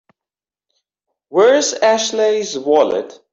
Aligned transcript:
Where's 1.29 1.73
Ashley's 1.73 2.57
wallet? 2.57 3.19